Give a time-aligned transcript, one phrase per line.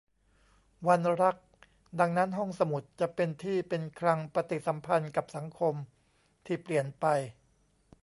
[0.87, 1.37] วันรัก:
[1.99, 5.75] ดังนั้น ห้องสมุดจะเป็นที่เป็นคลังปฏิสัมพันธ์กับสังคม
[6.45, 7.05] ที่เปลี่ยนไป